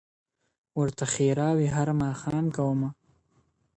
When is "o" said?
0.75-0.77